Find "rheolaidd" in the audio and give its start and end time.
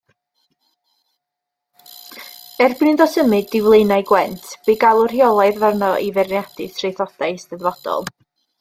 5.13-5.69